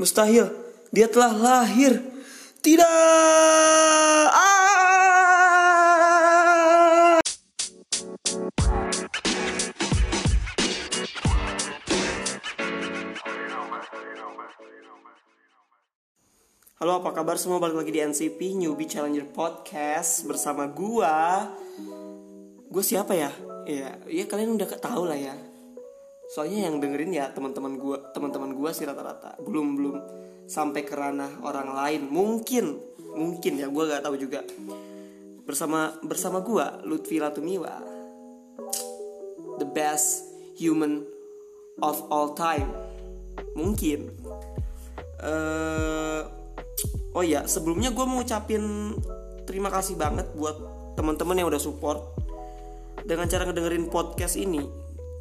Mustahil, 0.00 0.48
dia 0.88 1.12
telah 1.12 1.28
lahir. 1.28 2.00
Tidak. 2.64 2.88
Halo, 16.80 17.04
apa 17.04 17.12
kabar 17.12 17.36
semua? 17.36 17.60
Balik 17.60 17.84
lagi 17.84 17.92
di 17.92 18.00
NCP 18.00 18.56
Newbie 18.56 18.88
Challenger 18.88 19.28
Podcast 19.28 20.24
bersama 20.24 20.64
gua. 20.64 21.44
Gue 22.72 22.80
siapa 22.80 23.12
ya? 23.12 23.28
Ya, 23.68 24.00
ya 24.08 24.24
kalian 24.24 24.56
udah 24.56 24.80
tahu 24.80 25.04
lah 25.04 25.20
ya. 25.20 25.49
Soalnya 26.30 26.70
yang 26.70 26.78
dengerin 26.78 27.10
ya 27.10 27.34
teman-teman 27.34 27.74
gua, 27.74 27.98
teman-teman 28.14 28.54
gua 28.54 28.70
sih 28.70 28.86
rata-rata. 28.86 29.34
Belum 29.42 29.74
belum 29.74 29.96
sampai 30.46 30.86
ke 30.86 30.94
ranah 30.94 31.42
orang 31.42 31.74
lain. 31.74 32.02
Mungkin, 32.06 32.78
mungkin 33.18 33.58
ya 33.58 33.66
gua 33.66 33.98
gak 33.98 34.06
tahu 34.06 34.14
juga. 34.14 34.46
Bersama 35.42 35.90
bersama 36.06 36.38
gua 36.38 36.78
Lutfi 36.86 37.18
Latumiwa. 37.18 37.82
The 39.58 39.66
best 39.66 40.30
human 40.54 41.02
of 41.82 41.98
all 42.08 42.38
time. 42.38 42.70
Mungkin. 43.58 44.14
Eh 45.20 46.40
Oh 47.10 47.26
iya, 47.26 47.42
sebelumnya 47.50 47.90
gue 47.90 48.06
mau 48.06 48.22
ucapin 48.22 48.94
terima 49.42 49.66
kasih 49.66 49.98
banget 49.98 50.30
buat 50.38 50.54
teman-teman 50.94 51.42
yang 51.42 51.50
udah 51.50 51.58
support 51.58 51.98
dengan 53.02 53.26
cara 53.26 53.50
ngedengerin 53.50 53.90
podcast 53.90 54.38
ini. 54.38 54.62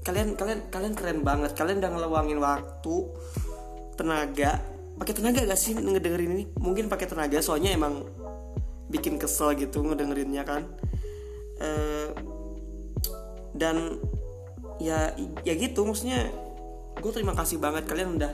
Kalian 0.03 0.39
kalian 0.39 0.69
kalian 0.71 0.93
keren 0.95 1.19
banget. 1.21 1.53
Kalian 1.53 1.83
udah 1.83 1.91
ngeluangin 1.91 2.39
waktu, 2.39 2.95
tenaga. 3.99 4.63
Pakai 4.99 5.13
tenaga 5.15 5.47
gak 5.47 5.59
sih 5.59 5.75
ngedengerin 5.75 6.31
ini? 6.35 6.45
Mungkin 6.59 6.91
pakai 6.91 7.07
tenaga 7.07 7.39
soalnya 7.39 7.71
emang 7.71 8.03
bikin 8.91 9.15
kesel 9.15 9.55
gitu 9.55 9.85
ngedengerinnya 9.85 10.43
kan. 10.43 10.67
Eh, 11.59 12.09
dan 13.55 13.99
ya 14.79 15.11
ya 15.43 15.53
gitu 15.59 15.83
maksudnya 15.83 16.31
gue 16.99 17.11
terima 17.11 17.35
kasih 17.35 17.59
banget 17.59 17.83
kalian 17.83 18.15
udah 18.15 18.31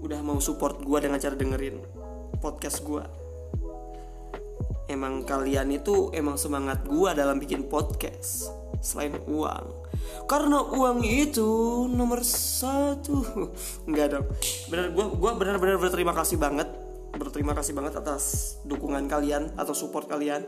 udah 0.00 0.20
mau 0.24 0.40
support 0.40 0.80
gue 0.80 0.98
dengan 1.00 1.20
cara 1.20 1.36
dengerin 1.36 1.76
podcast 2.40 2.80
gue 2.80 3.04
emang 4.88 5.28
kalian 5.28 5.68
itu 5.76 6.08
emang 6.16 6.40
semangat 6.40 6.84
gue 6.88 7.10
dalam 7.12 7.36
bikin 7.36 7.68
podcast 7.68 8.48
selain 8.80 9.16
uang. 9.26 9.66
Karena 10.26 10.62
uang 10.62 11.02
itu 11.06 11.84
nomor 11.90 12.22
satu. 12.26 13.22
Nggak 13.90 14.06
dong. 14.12 14.26
Bener 14.70 14.86
gue 14.92 15.06
gue 15.16 15.32
benar-benar 15.38 15.76
berterima 15.78 16.12
kasih 16.12 16.36
banget. 16.40 16.68
Berterima 17.16 17.56
kasih 17.56 17.72
banget 17.72 17.96
atas 17.96 18.56
dukungan 18.66 19.06
kalian 19.08 19.54
atau 19.56 19.72
support 19.72 20.10
kalian. 20.10 20.44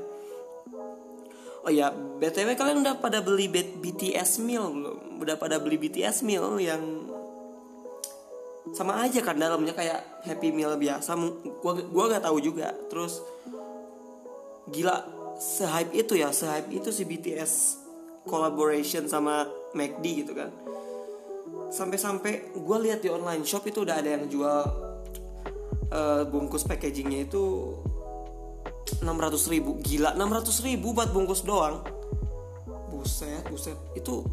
Oh 1.67 1.73
ya 1.73 1.91
btw 1.93 2.55
kalian 2.55 2.81
udah 2.87 2.97
pada 3.03 3.20
beli 3.20 3.51
BTS 3.53 4.41
meal 4.42 4.70
belum? 4.73 4.98
Udah 5.20 5.37
pada 5.37 5.59
beli 5.59 5.77
BTS 5.77 6.23
meal 6.23 6.59
yang 6.63 6.83
sama 8.77 9.01
aja 9.01 9.25
kan 9.25 9.41
dalamnya 9.41 9.73
kayak 9.73 10.25
happy 10.29 10.53
meal 10.53 10.77
biasa. 10.77 11.17
Gua 11.65 11.81
gua 11.89 12.05
gak 12.13 12.25
tahu 12.29 12.39
juga. 12.39 12.73
Terus 12.92 13.25
gila 14.69 15.07
sehype 15.41 15.97
itu 15.97 16.19
ya 16.19 16.29
sehype 16.35 16.69
itu 16.75 16.92
si 16.92 17.09
BTS 17.09 17.53
collaboration 18.29 19.09
sama 19.09 19.48
McD 19.73 20.05
gitu 20.25 20.33
kan. 20.37 20.53
Sampai-sampai 21.73 22.53
gue 22.53 22.79
lihat 22.85 23.01
di 23.01 23.09
online 23.09 23.45
shop 23.45 23.65
itu 23.69 23.85
udah 23.85 23.97
ada 24.01 24.20
yang 24.20 24.29
jual 24.29 24.61
uh, 25.93 26.23
bungkus 26.29 26.65
packagingnya 26.65 27.29
itu 27.29 27.75
600 29.01 29.53
ribu. 29.53 29.81
Gila 29.81 30.17
600 30.17 30.67
ribu 30.69 30.93
buat 30.97 31.12
bungkus 31.12 31.45
doang. 31.45 31.85
Buset 32.89 33.45
buset. 33.52 33.77
Itu 33.97 34.25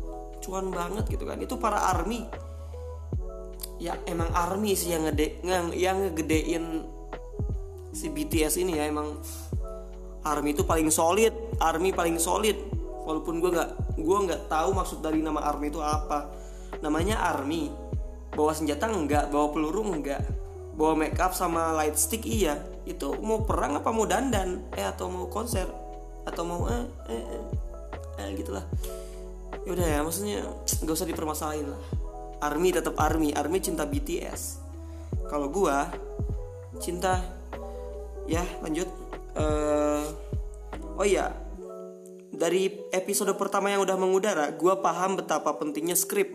cuan 0.44 0.72
banget 0.72 1.08
gitu 1.12 1.24
kan. 1.28 1.40
Itu 1.40 1.60
para 1.60 1.92
army. 1.96 2.24
Ya 3.76 4.00
emang 4.08 4.32
army 4.32 4.72
sih 4.72 4.96
yang 4.96 5.04
ngede 5.04 5.44
yang, 5.44 5.66
yang 5.76 5.98
ngegedein 6.08 6.88
si 7.92 8.08
BTS 8.08 8.64
ini 8.64 8.80
ya. 8.80 8.88
Emang 8.88 9.20
army 10.24 10.56
itu 10.56 10.64
paling 10.64 10.88
solid 10.88 11.36
army 11.60 11.92
paling 11.92 12.16
solid. 12.16 12.56
Walaupun 13.06 13.38
gue 13.44 13.52
nggak 13.54 13.85
gue 13.96 14.18
nggak 14.28 14.52
tahu 14.52 14.76
maksud 14.76 15.00
dari 15.00 15.24
nama 15.24 15.44
army 15.44 15.72
itu 15.72 15.80
apa. 15.80 16.32
Namanya 16.84 17.24
army 17.24 17.72
bawa 18.36 18.52
senjata 18.52 18.92
enggak 18.92 19.32
bawa 19.32 19.52
peluru 19.56 19.88
enggak 19.88 20.20
bawa 20.76 20.92
make 21.08 21.16
up 21.24 21.32
sama 21.32 21.72
light 21.72 21.96
stick 21.96 22.28
iya. 22.28 22.60
Itu 22.84 23.18
mau 23.24 23.42
perang 23.48 23.80
apa 23.80 23.90
mau 23.90 24.06
dandan? 24.06 24.68
Eh 24.76 24.84
atau 24.84 25.08
mau 25.08 25.26
konser? 25.32 25.66
Atau 26.28 26.44
mau 26.44 26.68
eh 26.68 26.86
eh, 27.10 27.24
eh, 27.24 27.44
eh 28.22 28.30
gitulah. 28.36 28.68
Yaudah 29.66 29.88
ya 29.88 30.00
maksudnya 30.04 30.46
nggak 30.84 30.96
usah 30.96 31.08
dipermasalahin 31.10 31.72
lah. 31.72 31.82
Army 32.44 32.76
tetap 32.76 33.00
army. 33.00 33.34
Army 33.34 33.64
cinta 33.64 33.88
BTS 33.88 34.62
kalau 35.32 35.50
gua 35.50 35.90
cinta 36.78 37.24
ya 38.30 38.44
lanjut. 38.62 38.92
Uh, 39.36 40.08
oh 40.96 41.04
iya 41.04 41.28
dari 42.36 42.72
episode 42.92 43.32
pertama 43.40 43.72
yang 43.72 43.82
udah 43.84 43.96
mengudara 43.96 44.52
gua 44.54 44.84
paham 44.84 45.20
betapa 45.20 45.56
pentingnya 45.56 45.96
skrip. 45.96 46.32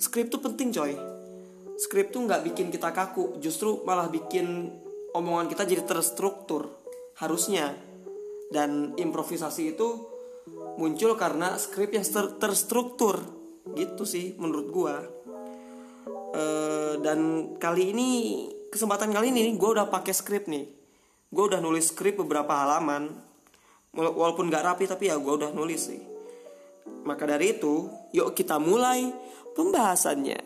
Skrip 0.00 0.32
tuh 0.32 0.40
penting 0.40 0.72
coy. 0.72 0.96
Skrip 1.78 2.10
tuh 2.10 2.24
nggak 2.26 2.48
bikin 2.50 2.72
kita 2.72 2.90
kaku 2.90 3.38
justru 3.38 3.84
malah 3.86 4.10
bikin 4.10 4.72
omongan 5.14 5.46
kita 5.52 5.68
jadi 5.68 5.84
terstruktur 5.84 6.72
harusnya. 7.20 7.76
Dan 8.48 8.96
improvisasi 8.96 9.76
itu 9.76 9.88
muncul 10.80 11.12
karena 11.20 11.60
skrip 11.60 11.92
yang 11.92 12.04
ter 12.04 12.40
terstruktur. 12.40 13.20
Gitu 13.76 14.08
sih 14.08 14.34
menurut 14.40 14.68
gua. 14.72 14.96
Uh, 16.28 17.00
dan 17.00 17.52
kali 17.56 17.92
ini 17.92 18.10
kesempatan 18.68 19.12
kali 19.12 19.32
ini 19.32 19.56
gue 19.56 19.70
udah 19.76 19.88
pakai 19.88 20.12
skrip 20.12 20.48
nih. 20.48 20.68
Gue 21.28 21.44
udah 21.52 21.60
nulis 21.60 21.92
skrip 21.92 22.20
beberapa 22.20 22.52
halaman 22.52 23.27
walaupun 23.94 24.52
gak 24.52 24.64
rapi 24.64 24.84
tapi 24.84 25.08
ya 25.08 25.16
gue 25.16 25.32
udah 25.32 25.50
nulis 25.52 25.92
sih 25.92 26.00
maka 27.04 27.24
dari 27.28 27.56
itu 27.56 27.88
yuk 28.12 28.32
kita 28.36 28.60
mulai 28.60 29.12
pembahasannya 29.56 30.40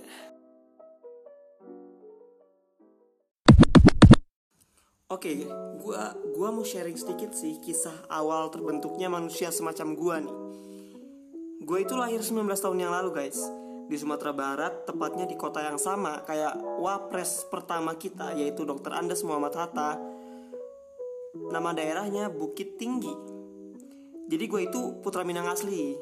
Oke, 5.13 5.45
gua 5.85 6.17
gua 6.33 6.49
mau 6.49 6.65
sharing 6.65 6.97
sedikit 6.97 7.37
sih 7.37 7.61
kisah 7.61 8.09
awal 8.09 8.49
terbentuknya 8.49 9.13
manusia 9.13 9.53
semacam 9.53 9.89
gua 9.93 10.17
nih. 10.25 10.37
Gue 11.69 11.85
itu 11.85 11.93
lahir 12.01 12.25
19 12.25 12.49
tahun 12.57 12.81
yang 12.81 12.97
lalu, 12.97 13.21
guys 13.21 13.37
di 13.93 14.01
Sumatera 14.01 14.33
Barat, 14.33 14.89
tepatnya 14.89 15.29
di 15.29 15.37
kota 15.37 15.61
yang 15.61 15.77
sama 15.77 16.25
kayak 16.25 16.57
wapres 16.81 17.45
pertama 17.53 17.93
kita 18.01 18.33
yaitu 18.33 18.65
Dr. 18.65 18.97
Andes 18.97 19.21
Muhammad 19.21 19.53
Hatta. 19.53 20.01
Nama 21.53 21.71
daerahnya 21.77 22.33
Bukit 22.33 22.81
Tinggi. 22.81 23.32
Jadi 24.33 24.49
gue 24.49 24.61
itu 24.65 24.97
putra 25.05 25.29
Minang 25.29 25.53
asli, 25.53 25.93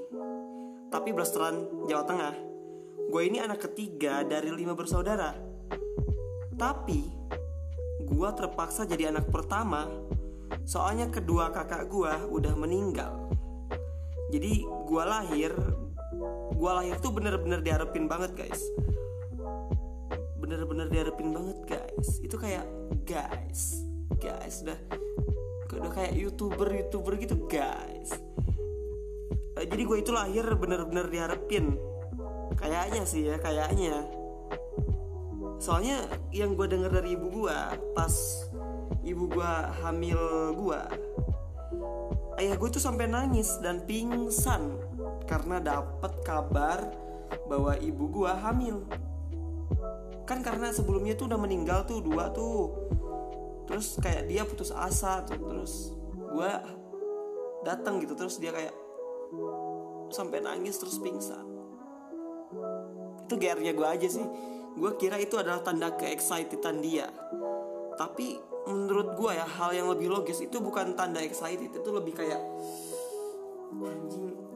tapi 0.86 1.10
blasteran 1.10 1.66
Jawa 1.90 2.06
Tengah. 2.06 2.34
Gue 3.10 3.26
ini 3.26 3.42
anak 3.42 3.66
ketiga 3.66 4.22
dari 4.22 4.54
lima 4.54 4.78
bersaudara. 4.78 5.34
Tapi 6.54 7.10
gue 8.06 8.28
terpaksa 8.38 8.86
jadi 8.86 9.10
anak 9.10 9.34
pertama 9.34 9.90
soalnya 10.62 11.10
kedua 11.10 11.50
kakak 11.50 11.90
gue 11.90 12.30
udah 12.30 12.54
meninggal. 12.54 13.34
Jadi 14.30 14.62
gue 14.62 15.02
lahir 15.02 15.50
gue 16.60 16.70
lahir 16.76 16.96
tuh 17.00 17.10
bener-bener 17.14 17.64
diharapin 17.64 18.04
banget 18.04 18.36
guys 18.36 18.60
bener-bener 20.36 20.92
diharapin 20.92 21.32
banget 21.32 21.58
guys 21.64 22.20
itu 22.20 22.36
kayak 22.36 22.68
guys 23.08 23.80
guys 24.20 24.60
udah 24.66 24.76
udah 25.78 25.92
kayak 25.94 26.18
youtuber 26.18 26.66
youtuber 26.74 27.14
gitu 27.20 27.46
guys. 27.46 28.10
Jadi 29.60 29.82
gue 29.84 29.98
itu 30.00 30.10
lahir 30.10 30.42
bener-bener 30.56 31.06
diharapin. 31.06 31.76
Kayaknya 32.56 33.02
sih 33.06 33.28
ya 33.30 33.36
kayaknya. 33.38 34.08
Soalnya 35.60 36.08
yang 36.34 36.56
gue 36.56 36.66
denger 36.66 36.90
dari 36.90 37.14
ibu 37.14 37.28
gue 37.30 37.58
pas 37.94 38.14
ibu 39.04 39.28
gue 39.28 39.52
hamil 39.84 40.20
gue 40.56 40.80
ayah 42.40 42.56
gue 42.56 42.68
tuh 42.72 42.80
sampai 42.80 43.04
nangis 43.04 43.60
dan 43.60 43.84
pingsan 43.84 44.80
karena 45.28 45.60
dapat 45.60 46.24
kabar 46.24 46.88
bahwa 47.46 47.78
ibu 47.78 48.04
gua 48.10 48.34
hamil. 48.38 48.82
Kan 50.26 50.42
karena 50.46 50.70
sebelumnya 50.70 51.18
tuh 51.18 51.26
udah 51.30 51.40
meninggal 51.40 51.86
tuh 51.86 52.02
dua 52.02 52.30
tuh 52.30 52.70
terus 53.70 53.96
kayak 54.02 54.26
dia 54.26 54.42
putus 54.42 54.74
asa 54.74 55.22
tuh 55.22 55.38
terus 55.38 55.94
gua 56.34 56.58
datang 57.62 58.02
gitu 58.02 58.18
terus 58.18 58.42
dia 58.42 58.50
kayak 58.50 58.74
sampai 60.10 60.42
nangis 60.42 60.76
terus 60.76 60.98
pingsan. 60.98 61.46
Itu 63.24 63.38
GR-nya 63.38 63.72
gue 63.72 63.86
aja 63.86 64.08
sih. 64.10 64.26
Gue 64.74 64.98
kira 64.98 65.22
itu 65.22 65.38
adalah 65.38 65.62
tanda 65.62 65.94
keexcitedan 65.94 66.82
dia. 66.82 67.06
Tapi 67.94 68.38
menurut 68.66 69.14
gue 69.16 69.30
ya 69.38 69.46
hal 69.46 69.70
yang 69.72 69.88
lebih 69.88 70.10
logis 70.10 70.42
itu 70.42 70.58
bukan 70.60 70.98
tanda 70.98 71.22
excited 71.22 71.72
itu 71.72 71.90
lebih 71.90 72.12
kayak 72.12 72.42
anjing 73.70 74.49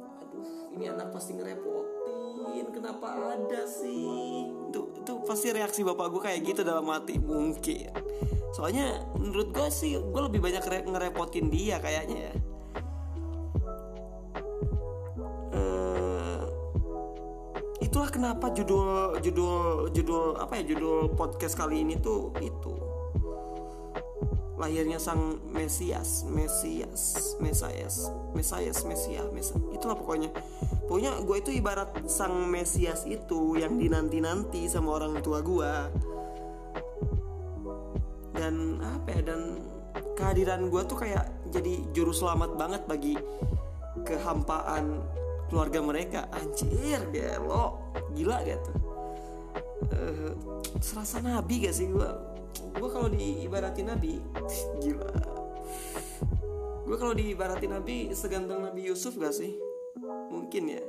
ini 0.75 0.91
anak 0.91 1.15
pasti 1.15 1.39
ngerepotin 1.39 2.67
kenapa 2.75 3.07
ada 3.17 3.63
sih? 3.65 4.51
Itu 4.69 4.93
itu 4.99 5.13
pasti 5.25 5.55
reaksi 5.55 5.81
bapak 5.87 6.07
gue 6.11 6.21
kayak 6.21 6.41
gitu 6.45 6.61
dalam 6.67 6.85
hati 6.93 7.17
mungkin. 7.17 7.91
Soalnya 8.53 9.03
menurut 9.17 9.51
gue 9.51 9.69
sih 9.73 9.97
gue 9.97 10.23
lebih 10.29 10.45
banyak 10.45 10.63
ngerepotin 10.85 11.49
dia 11.49 11.81
kayaknya 11.81 12.31
ya. 12.31 12.35
Eh, 15.55 16.43
itulah 17.83 18.11
kenapa 18.13 18.53
judul 18.53 19.17
judul 19.25 19.89
judul 19.91 20.37
apa 20.37 20.61
ya 20.61 20.63
judul 20.69 21.15
podcast 21.17 21.57
kali 21.57 21.83
ini 21.87 21.97
tuh 21.99 22.35
itu 22.45 22.84
lahirnya 24.55 25.03
sang 25.03 25.43
Mesias, 25.51 26.23
Mesias, 26.31 27.35
Mesias, 27.43 28.15
Mesias, 28.35 28.87
Mesias, 28.87 29.29
Mesias. 29.35 29.59
Itulah 29.75 29.99
pokoknya. 29.99 30.31
Pokoknya 30.87 31.19
gue 31.27 31.37
itu 31.43 31.51
ibarat 31.59 32.07
sang 32.07 32.47
Mesias 32.47 33.03
itu 33.09 33.59
yang 33.59 33.75
dinanti-nanti 33.75 34.71
sama 34.71 34.95
orang 35.03 35.19
tua 35.27 35.43
gue. 35.43 35.73
Dan 38.35 38.79
apa 38.79 39.09
ya? 39.11 39.23
Dan 39.35 39.41
kehadiran 40.15 40.71
gue 40.71 40.83
tuh 40.87 40.99
kayak 41.03 41.27
jadi 41.51 41.75
juru 41.91 42.15
selamat 42.15 42.55
banget 42.55 42.83
bagi 42.87 43.15
kehampaan 44.07 45.03
keluarga 45.51 45.81
mereka. 45.83 46.21
Anjir, 46.31 47.03
lo 47.43 47.91
gila 48.15 48.39
gitu. 48.47 48.71
Uh, 49.85 50.33
serasa 50.79 51.19
nabi 51.19 51.67
gak 51.67 51.75
sih 51.75 51.91
gue? 51.91 52.34
Gue 52.75 52.89
kalau 52.91 53.09
diibaratin 53.09 53.87
nabi 53.89 54.19
gila. 54.83 55.11
Gue 56.85 56.97
kalau 57.01 57.17
diibaratin 57.17 57.73
nabi 57.73 58.13
seganteng 58.13 58.61
nabi 58.61 58.93
Yusuf 58.93 59.17
gak 59.17 59.33
sih? 59.33 59.57
Mungkin 60.29 60.65
ya. 60.69 60.83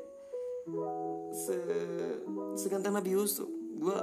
Se 1.32 1.56
seganteng 2.60 3.00
nabi 3.00 3.16
Yusuf. 3.16 3.48
Gue 3.80 3.96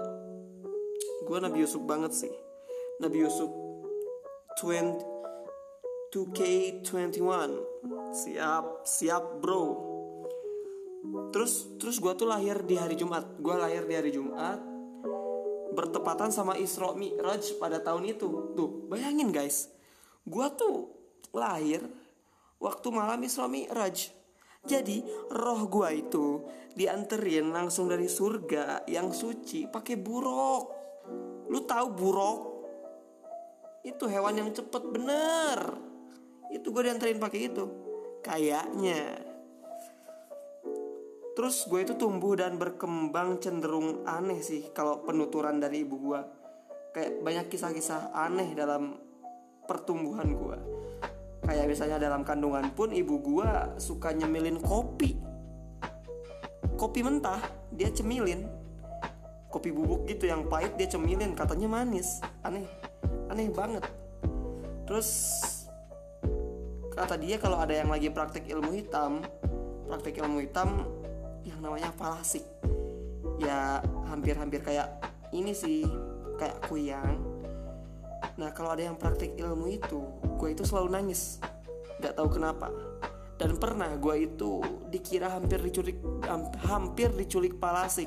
gue 1.28 1.38
nabi 1.38 1.62
Yusuf 1.62 1.84
banget 1.84 2.16
sih. 2.16 2.32
Nabi 3.02 3.20
Yusuf 3.20 3.50
20 4.62 5.12
2K21 6.12 7.20
siap 8.12 8.84
siap 8.84 9.24
bro. 9.40 9.92
Terus 11.32 11.76
terus 11.76 11.96
gue 12.00 12.12
tuh 12.16 12.28
lahir 12.28 12.64
di 12.64 12.80
hari 12.80 12.96
Jumat. 12.96 13.36
Gue 13.36 13.56
lahir 13.56 13.84
di 13.84 13.94
hari 13.96 14.12
Jumat 14.12 14.71
bertepatan 15.72 16.30
sama 16.30 16.54
Isra 16.60 16.92
Mi'raj 16.92 17.56
pada 17.56 17.80
tahun 17.80 18.12
itu. 18.12 18.54
Tuh, 18.56 18.86
bayangin 18.92 19.32
guys. 19.32 19.72
Gua 20.22 20.52
tuh 20.52 20.92
lahir 21.34 21.82
waktu 22.62 22.86
malam 22.92 23.20
Isra 23.24 23.50
Mi'raj. 23.50 24.12
Jadi 24.62 25.02
roh 25.34 25.66
gua 25.66 25.90
itu 25.90 26.46
dianterin 26.72 27.50
langsung 27.50 27.90
dari 27.90 28.06
surga 28.06 28.86
yang 28.88 29.10
suci 29.10 29.66
pakai 29.68 29.98
buruk. 29.98 30.62
Lu 31.50 31.60
tahu 31.66 31.86
buruk? 31.92 32.40
Itu 33.82 34.06
hewan 34.06 34.38
yang 34.38 34.50
cepet 34.54 34.82
bener. 34.94 35.58
Itu 36.54 36.70
gue 36.70 36.86
dianterin 36.86 37.18
pakai 37.18 37.40
itu. 37.50 37.64
Kayaknya. 38.22 39.31
Terus 41.32 41.64
gue 41.64 41.80
itu 41.80 41.96
tumbuh 41.96 42.36
dan 42.36 42.60
berkembang 42.60 43.40
cenderung 43.40 44.04
aneh 44.04 44.44
sih 44.44 44.68
kalau 44.76 45.00
penuturan 45.00 45.56
dari 45.56 45.80
ibu 45.80 45.96
gue. 45.96 46.20
Kayak 46.92 47.24
banyak 47.24 47.46
kisah-kisah 47.48 48.12
aneh 48.12 48.52
dalam 48.52 49.00
pertumbuhan 49.64 50.28
gue. 50.28 50.58
Kayak 51.42 51.66
misalnya 51.72 51.96
dalam 51.96 52.20
kandungan 52.20 52.68
pun 52.76 52.92
ibu 52.92 53.16
gue 53.24 53.48
suka 53.80 54.12
nyemilin 54.12 54.60
kopi. 54.60 55.16
Kopi 56.76 57.00
mentah 57.00 57.40
dia 57.72 57.88
cemilin. 57.88 58.44
Kopi 59.48 59.72
bubuk 59.72 60.04
gitu 60.08 60.28
yang 60.28 60.48
pahit 60.52 60.76
dia 60.76 60.88
cemilin 60.88 61.32
katanya 61.32 61.80
manis. 61.80 62.20
Aneh. 62.44 62.68
Aneh 63.32 63.48
banget. 63.48 63.88
Terus 64.84 65.08
kata 66.92 67.16
dia 67.16 67.40
kalau 67.40 67.56
ada 67.56 67.72
yang 67.72 67.88
lagi 67.88 68.12
praktek 68.12 68.44
ilmu 68.52 68.68
hitam, 68.76 69.24
praktek 69.88 70.20
ilmu 70.20 70.44
hitam 70.44 70.84
yang 71.46 71.58
namanya 71.62 71.90
falasik. 71.94 72.44
Ya 73.42 73.82
hampir-hampir 74.06 74.62
kayak 74.62 74.88
ini 75.34 75.52
sih 75.52 75.86
kayak 76.38 76.62
kuyang. 76.66 77.18
Nah 78.38 78.50
kalau 78.54 78.74
ada 78.74 78.86
yang 78.86 78.96
praktik 78.96 79.34
ilmu 79.34 79.66
itu 79.70 80.00
gue 80.38 80.48
itu 80.50 80.62
selalu 80.62 80.88
nangis. 80.94 81.42
Nggak 81.98 82.14
tahu 82.18 82.28
kenapa. 82.38 82.68
Dan 83.36 83.58
pernah 83.58 83.90
gue 83.98 84.28
itu 84.30 84.62
dikira 84.86 85.32
hampir 85.34 85.58
diculik 85.58 85.98
hampir 86.62 87.10
diculik 87.10 87.58
palasik 87.58 88.06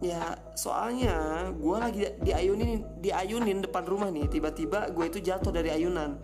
ya 0.00 0.32
soalnya 0.56 1.48
gue 1.52 1.76
lagi 1.76 2.02
diayunin 2.24 3.04
diayunin 3.04 3.60
depan 3.60 3.84
rumah 3.84 4.08
nih 4.08 4.32
tiba-tiba 4.32 4.88
gue 4.90 5.04
itu 5.06 5.20
jatuh 5.20 5.52
dari 5.52 5.70
ayunan. 5.70 6.16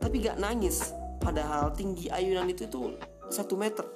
Tapi 0.00 0.16
gak 0.20 0.40
nangis. 0.40 0.92
Padahal 1.20 1.72
tinggi 1.76 2.08
ayunan 2.08 2.48
itu 2.48 2.64
tuh 2.64 2.96
satu 3.30 3.54
meter 3.54 3.86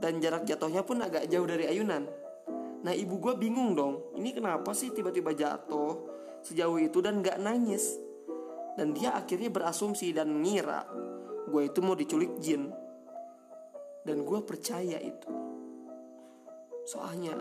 dan 0.00 0.20
jarak 0.20 0.44
jatuhnya 0.44 0.84
pun 0.84 1.00
agak 1.00 1.28
jauh 1.28 1.44
dari 1.44 1.68
ayunan. 1.68 2.04
Nah 2.84 2.92
ibu 2.92 3.18
gue 3.18 3.34
bingung 3.36 3.74
dong, 3.74 4.14
ini 4.16 4.30
kenapa 4.36 4.70
sih 4.76 4.92
tiba-tiba 4.92 5.32
jatuh 5.32 6.06
sejauh 6.44 6.78
itu 6.78 7.00
dan 7.00 7.24
gak 7.24 7.40
nangis? 7.40 7.96
Dan 8.76 8.92
dia 8.92 9.16
akhirnya 9.16 9.48
berasumsi 9.48 10.12
dan 10.12 10.44
ngira 10.44 10.84
gue 11.48 11.62
itu 11.64 11.78
mau 11.80 11.96
diculik 11.96 12.36
jin. 12.42 12.68
Dan 14.06 14.22
gue 14.22 14.38
percaya 14.44 15.00
itu. 15.00 15.30
Soalnya 16.86 17.34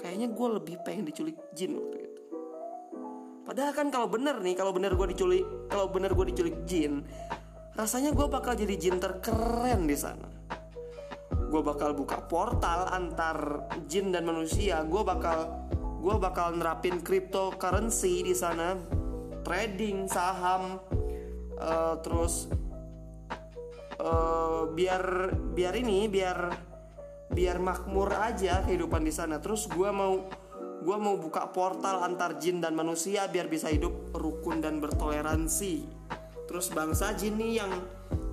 kayaknya 0.00 0.32
gue 0.32 0.48
lebih 0.58 0.82
pengen 0.82 1.06
diculik 1.06 1.38
jin 1.54 1.78
waktu 1.78 1.98
itu. 2.02 2.22
Padahal 3.46 3.72
kan 3.76 3.92
kalau 3.92 4.08
bener 4.10 4.40
nih, 4.42 4.54
kalau 4.58 4.74
bener 4.74 4.96
gue 4.96 5.06
diculik, 5.14 5.44
kalau 5.70 5.86
bener 5.90 6.10
gue 6.14 6.26
diculik 6.34 6.56
jin, 6.66 7.06
rasanya 7.80 8.12
gue 8.12 8.28
bakal 8.28 8.52
jadi 8.52 8.76
jin 8.76 9.00
terkeren 9.00 9.88
di 9.88 9.96
sana. 9.96 10.28
Gue 11.48 11.64
bakal 11.64 11.96
buka 11.96 12.20
portal 12.28 12.92
antar 12.92 13.64
jin 13.88 14.12
dan 14.12 14.28
manusia. 14.28 14.84
Gue 14.84 15.00
bakal 15.00 15.48
gue 16.04 16.16
bakal 16.20 16.60
nerapin 16.60 17.00
cryptocurrency 17.00 18.20
di 18.20 18.36
sana. 18.36 18.76
Trading 19.40 20.04
saham. 20.12 20.76
Uh, 21.60 21.96
terus 22.00 22.48
uh, 24.00 24.68
biar 24.72 25.32
biar 25.52 25.76
ini 25.76 26.08
biar 26.08 26.38
biar 27.32 27.56
makmur 27.60 28.12
aja 28.12 28.60
kehidupan 28.68 29.08
di 29.08 29.12
sana. 29.12 29.40
Terus 29.40 29.64
gue 29.72 29.88
mau 29.88 30.28
gue 30.80 30.96
mau 31.00 31.16
buka 31.16 31.48
portal 31.48 32.04
antar 32.04 32.36
jin 32.36 32.60
dan 32.60 32.76
manusia 32.76 33.24
biar 33.28 33.48
bisa 33.48 33.72
hidup 33.72 34.12
rukun 34.16 34.64
dan 34.64 34.80
bertoleransi 34.80 36.00
terus 36.50 36.66
bangsa 36.74 37.14
jin 37.14 37.38
nih 37.38 37.62
yang 37.62 37.70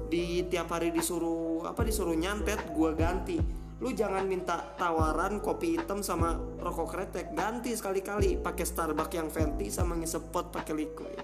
di 0.09 0.41
tiap 0.49 0.73
hari 0.73 0.89
disuruh 0.89 1.69
apa 1.69 1.85
disuruh 1.85 2.17
nyantet 2.17 2.57
gue 2.73 2.91
ganti. 2.97 3.37
Lu 3.77 3.93
jangan 3.93 4.25
minta 4.25 4.73
tawaran 4.73 5.37
kopi 5.37 5.77
hitam 5.77 6.01
sama 6.01 6.33
rokok 6.57 6.97
kretek. 6.97 7.29
Ganti 7.37 7.77
sekali-kali. 7.77 8.41
Pakai 8.41 8.65
Starbucks 8.65 9.13
yang 9.13 9.29
venti 9.29 9.69
sama 9.69 9.93
ngisepot 9.93 10.49
pakai 10.49 10.73
liquid. 10.73 11.21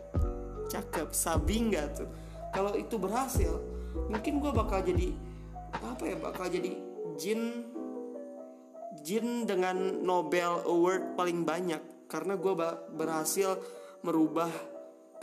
Cakep. 0.69 1.09
Sabi 1.09 1.73
nggak 1.73 1.88
tuh? 1.97 2.09
Kalau 2.53 2.77
itu 2.77 3.01
berhasil 3.01 3.57
mungkin 3.93 4.38
gue 4.38 4.51
bakal 4.53 4.85
jadi 4.85 5.09
apa 5.73 6.05
ya 6.05 6.17
bakal 6.21 6.45
jadi 6.50 6.77
jin 7.17 7.65
jin 9.01 9.50
dengan 9.50 10.05
Nobel 10.05 10.62
Award 10.69 11.17
paling 11.17 11.41
banyak. 11.41 11.81
Karena 12.05 12.38
gue 12.38 12.53
berhasil 12.93 13.57
merubah 14.05 14.53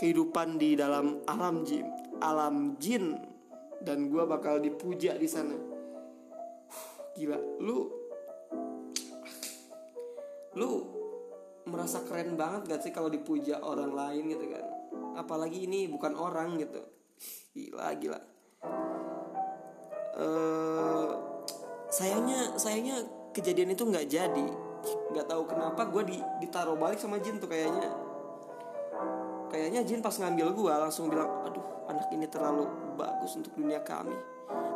kehidupan 0.01 0.57
di 0.57 0.81
dalam 0.81 1.21
alam 1.29 1.61
jin, 1.61 1.85
alam 2.25 2.81
jin 2.81 3.21
dan 3.85 4.09
gue 4.09 4.25
bakal 4.25 4.57
dipuja 4.57 5.13
di 5.21 5.29
sana. 5.29 5.53
Gila, 7.13 7.37
lu 7.61 7.85
lu 10.57 10.71
merasa 11.69 12.01
keren 12.09 12.33
banget 12.33 12.73
gak 12.73 12.81
sih 12.81 12.93
kalau 12.97 13.13
dipuja 13.13 13.61
orang 13.61 13.93
lain 13.93 14.33
gitu 14.33 14.49
kan? 14.49 14.65
Apalagi 15.21 15.69
ini 15.69 15.85
bukan 15.93 16.17
orang 16.17 16.57
gitu. 16.57 16.81
Gila, 17.53 17.93
gila. 18.01 18.21
Uh, 20.17 21.13
sayangnya 21.93 22.57
sayangnya 22.57 23.05
kejadian 23.37 23.73
itu 23.73 23.85
nggak 23.89 24.09
jadi 24.11 24.47
nggak 25.13 25.27
tahu 25.29 25.43
kenapa 25.49 25.87
gue 25.89 26.03
di, 26.13 26.17
ditaruh 26.45 26.77
balik 26.77 27.01
sama 27.01 27.17
jin 27.23 27.41
tuh 27.41 27.49
kayaknya 27.49 27.89
Kayaknya 29.51 29.83
Jin 29.83 29.99
pas 29.99 30.15
ngambil 30.15 30.55
gua 30.55 30.87
langsung 30.87 31.11
bilang, 31.11 31.27
aduh 31.43 31.91
anak 31.91 32.07
ini 32.15 32.31
terlalu 32.31 32.71
bagus 32.95 33.35
untuk 33.35 33.51
dunia 33.59 33.83
kami. 33.83 34.15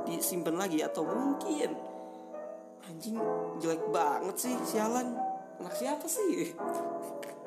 Disimpan 0.03 0.59
lagi 0.59 0.83
atau 0.83 1.07
mungkin? 1.07 1.79
Anjing 2.91 3.17
jelek 3.63 3.87
banget 3.95 4.37
sih 4.37 4.55
sialan. 4.67 5.15
Anak 5.63 5.75
siapa 5.79 6.05
sih? 6.11 6.53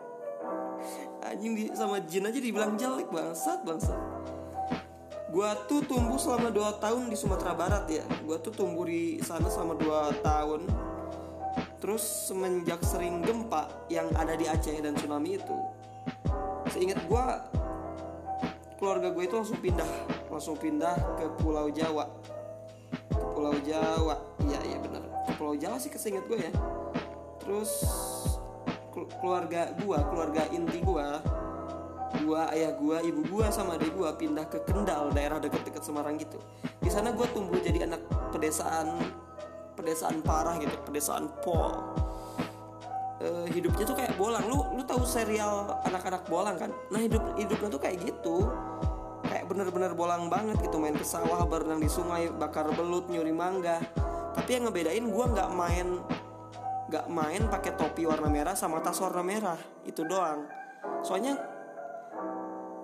Anjing 1.27 1.75
sama 1.75 1.99
Jin 2.07 2.31
aja 2.31 2.39
dibilang 2.39 2.79
jelek 2.79 3.11
bangsat 3.11 3.67
bangsat. 3.67 3.99
Gua 5.27 5.51
tuh 5.67 5.83
tumbuh 5.83 6.15
selama 6.15 6.47
2 6.55 6.79
tahun 6.79 7.11
di 7.11 7.19
Sumatera 7.19 7.51
Barat 7.51 7.83
ya. 7.91 8.07
Gua 8.23 8.39
tuh 8.39 8.55
tumbuh 8.55 8.87
di 8.87 9.19
sana 9.19 9.51
selama 9.51 9.75
2 9.75 10.23
tahun. 10.23 10.63
Terus 11.83 12.31
semenjak 12.31 12.79
sering 12.87 13.19
gempa 13.21 13.67
yang 13.91 14.07
ada 14.15 14.33
di 14.39 14.47
Aceh 14.47 14.79
dan 14.79 14.95
tsunami 14.95 15.35
itu 15.35 15.76
seingat 16.77 17.01
gua 17.09 17.41
keluarga 18.77 19.09
gue 19.09 19.25
itu 19.25 19.33
langsung 19.33 19.57
pindah 19.57 19.89
langsung 20.29 20.53
pindah 20.61 20.93
ke 21.17 21.25
Pulau 21.41 21.73
Jawa. 21.73 22.05
Ke 23.09 23.25
Pulau 23.33 23.57
Jawa 23.65 24.21
iya 24.45 24.61
iya 24.61 24.77
benar 24.77 25.01
ke 25.25 25.33
Pulau 25.41 25.57
Jawa 25.57 25.81
sih 25.81 25.89
keseingat 25.89 26.29
gue 26.29 26.37
ya. 26.37 26.53
Terus 27.41 27.81
keluarga 29.17 29.73
gua 29.81 30.05
keluarga 30.05 30.45
inti 30.53 30.77
gua 30.85 31.17
gua 32.21 32.53
ayah 32.53 32.77
gua 32.77 33.01
ibu 33.01 33.25
gua 33.25 33.49
sama 33.49 33.81
adik 33.81 33.97
gua 33.97 34.13
pindah 34.13 34.45
ke 34.45 34.61
Kendal 34.61 35.09
daerah 35.17 35.41
deket-deket 35.41 35.81
Semarang 35.81 36.21
gitu. 36.21 36.37
Di 36.77 36.93
sana 36.93 37.09
gua 37.09 37.25
tumbuh 37.33 37.57
jadi 37.57 37.89
anak 37.89 38.05
pedesaan 38.29 39.01
pedesaan 39.73 40.21
parah 40.21 40.61
gitu 40.61 40.77
pedesaan 40.85 41.25
pol 41.41 41.73
uh, 43.27 43.47
hidupnya 43.51 43.83
tuh 43.83 43.97
kayak 43.99 44.15
bolang. 44.15 44.43
Lu 44.47 44.63
lu 44.73 44.83
tahu 44.87 45.03
serial 45.03 45.67
anak-anak 45.83 46.23
bolang 46.31 46.55
kan? 46.55 46.71
Nah 46.89 46.99
hidup 47.03 47.35
hidupnya 47.35 47.67
tuh 47.67 47.81
kayak 47.81 47.97
gitu. 48.01 48.47
Kayak 49.27 49.45
bener-bener 49.51 49.91
bolang 49.91 50.31
banget 50.31 50.55
gitu 50.63 50.79
main 50.79 50.95
ke 50.95 51.03
sawah 51.03 51.43
berenang 51.43 51.83
di 51.83 51.91
sungai 51.91 52.31
bakar 52.31 52.71
belut 52.71 53.11
nyuri 53.11 53.35
mangga. 53.35 53.83
Tapi 54.33 54.49
yang 54.55 54.71
ngebedain 54.71 55.05
gua 55.11 55.25
nggak 55.27 55.49
main 55.51 55.87
nggak 56.87 57.05
main 57.11 57.41
pakai 57.51 57.75
topi 57.75 58.07
warna 58.07 58.31
merah 58.31 58.55
sama 58.55 58.79
tas 58.79 58.97
warna 59.03 59.21
merah. 59.21 59.59
Itu 59.83 60.07
doang. 60.07 60.47
Soalnya 61.03 61.35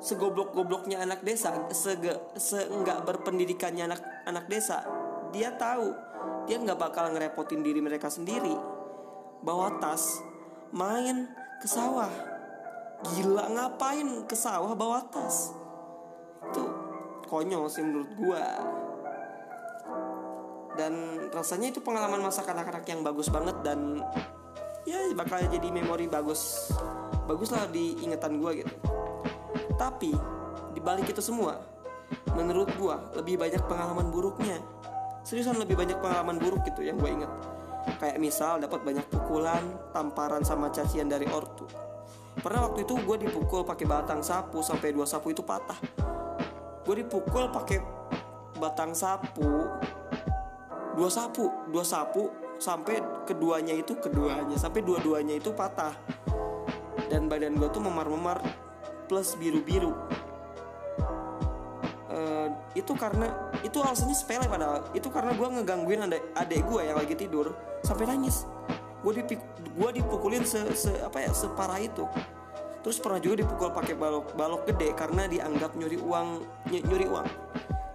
segoblok-gobloknya 0.04 1.00
anak 1.00 1.24
desa 1.24 1.72
sege, 1.72 2.12
se 2.36 2.68
nggak 2.68 3.08
berpendidikannya 3.08 3.88
anak 3.88 4.02
anak 4.28 4.46
desa 4.52 4.84
dia 5.32 5.56
tahu. 5.56 5.96
Dia 6.44 6.60
nggak 6.60 6.76
bakal 6.76 7.16
ngerepotin 7.16 7.64
diri 7.64 7.80
mereka 7.80 8.12
sendiri. 8.12 8.52
Bawa 9.44 9.80
tas 9.80 10.20
main 10.74 11.30
ke 11.62 11.70
sawah. 11.70 12.10
Gila 13.14 13.46
ngapain 13.54 14.26
ke 14.26 14.34
sawah 14.34 14.74
bawa 14.74 15.06
tas? 15.06 15.54
Itu 16.50 16.66
konyol 17.30 17.70
sih 17.70 17.86
menurut 17.86 18.12
gua. 18.18 18.46
Dan 20.74 21.22
rasanya 21.30 21.70
itu 21.70 21.80
pengalaman 21.86 22.26
masa 22.26 22.42
kanak-kanak 22.42 22.90
yang 22.90 23.06
bagus 23.06 23.30
banget 23.30 23.54
dan 23.62 24.02
ya 24.90 24.98
bakal 25.14 25.38
jadi 25.46 25.70
memori 25.70 26.10
bagus 26.10 26.74
bagus 27.30 27.54
lah 27.54 27.70
di 27.70 27.94
ingatan 28.02 28.42
gue 28.42 28.66
gitu. 28.66 28.74
Tapi 29.78 30.12
di 30.74 30.82
balik 30.82 31.14
itu 31.14 31.22
semua 31.22 31.62
menurut 32.34 32.74
gue 32.74 32.98
lebih 33.22 33.38
banyak 33.38 33.62
pengalaman 33.70 34.10
buruknya. 34.10 34.58
Seriusan 35.22 35.62
lebih 35.62 35.78
banyak 35.78 36.02
pengalaman 36.02 36.42
buruk 36.42 36.66
gitu 36.66 36.82
yang 36.82 36.98
gue 36.98 37.14
inget 37.14 37.32
kayak 38.00 38.20
misal 38.20 38.60
dapat 38.60 38.84
banyak 38.84 39.06
pukulan 39.08 39.64
tamparan 39.92 40.44
sama 40.44 40.72
cacian 40.72 41.08
dari 41.08 41.28
ortu. 41.28 41.68
Pernah 42.40 42.72
waktu 42.72 42.84
itu 42.84 42.98
gue 42.98 43.18
dipukul 43.30 43.62
pakai 43.64 43.86
batang 43.86 44.26
sapu 44.26 44.60
sampai 44.66 44.92
dua 44.92 45.06
sapu 45.06 45.32
itu 45.32 45.46
patah. 45.46 45.78
Gue 46.84 47.00
dipukul 47.00 47.48
pakai 47.54 47.80
batang 48.58 48.92
sapu 48.96 49.68
dua 50.94 51.10
sapu 51.10 51.50
dua 51.74 51.82
sapu 51.82 52.30
sampai 52.62 53.02
keduanya 53.26 53.74
itu 53.74 53.98
keduanya 53.98 54.56
sampai 54.56 54.82
dua-duanya 54.82 55.38
itu 55.38 55.52
patah. 55.54 55.94
Dan 57.08 57.30
badan 57.30 57.60
gue 57.60 57.70
tuh 57.70 57.84
memar-memar 57.84 58.42
plus 59.06 59.36
biru-biru 59.38 59.94
itu 62.74 62.94
karena 62.98 63.30
itu 63.62 63.78
alasannya 63.80 64.18
sepele 64.18 64.46
padahal. 64.50 64.90
Itu 64.96 65.14
karena 65.14 65.32
gue 65.34 65.48
ngegangguin 65.60 66.02
adek, 66.10 66.24
adek 66.34 66.60
gue 66.66 66.82
yang 66.86 66.98
lagi 66.98 67.16
tidur 67.18 67.54
sampai 67.86 68.10
nangis. 68.10 68.48
Gue 69.04 69.20
dipik 69.20 69.40
gue 69.74 69.90
dipukulin 70.00 70.44
se, 70.48 70.64
se 70.74 70.92
apa 71.04 71.22
ya 71.22 71.32
separah 71.32 71.80
itu. 71.82 72.06
Terus 72.84 73.00
pernah 73.00 73.20
juga 73.24 73.46
dipukul 73.46 73.72
pakai 73.72 73.96
balok 73.96 74.36
balok 74.36 74.68
gede 74.68 74.92
karena 74.98 75.30
dianggap 75.30 75.76
nyuri 75.80 75.98
uang 76.00 76.28
nyuri 76.72 77.06
uang. 77.08 77.28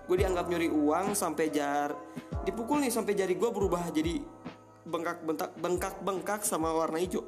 Gue 0.09 0.17
dianggap 0.17 0.49
nyuri 0.49 0.69
uang 0.73 1.13
sampai 1.13 1.53
jar 1.53 1.93
dipukul 2.49 2.81
nih 2.81 2.89
sampai 2.89 3.13
jari 3.13 3.37
gue 3.37 3.51
berubah 3.53 3.93
jadi 3.93 4.25
bengkak 4.89 5.21
bentak 5.21 5.53
bengkak 5.61 5.95
bengkak 6.01 6.41
sama 6.49 6.73
warna 6.73 6.97
hijau. 6.97 7.21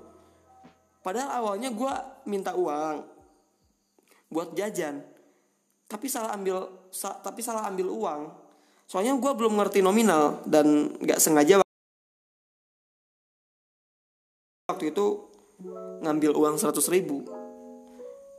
Padahal 1.05 1.45
awalnya 1.45 1.69
gue 1.69 1.93
minta 2.25 2.57
uang 2.57 3.05
buat 4.31 4.55
jajan 4.57 5.05
tapi 5.91 6.07
salah 6.07 6.31
ambil 6.39 6.71
sa, 6.95 7.19
tapi 7.19 7.43
salah 7.43 7.67
ambil 7.67 7.91
uang. 7.91 8.31
Soalnya 8.87 9.19
gue 9.19 9.33
belum 9.35 9.59
ngerti 9.59 9.83
nominal 9.83 10.43
dan 10.47 10.95
nggak 11.03 11.19
sengaja 11.19 11.59
waktu 14.71 14.95
itu 14.95 15.07
ngambil 16.07 16.39
uang 16.39 16.55
100 16.63 16.79
ribu. 16.95 17.27